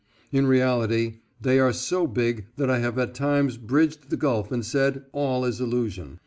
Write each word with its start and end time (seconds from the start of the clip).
In 0.31 0.47
reality 0.47 1.19
they 1.39 1.59
are 1.59 1.71
so 1.71 2.07
big 2.07 2.47
that 2.55 2.71
I 2.71 2.79
have 2.79 2.97
at 2.97 3.13
times 3.13 3.57
bridged 3.57 4.09
the 4.09 4.17
gulf 4.17 4.51
and 4.51 4.65
said, 4.65 5.05
"All 5.11 5.45
is 5.45 5.61
illusion." 5.61 6.17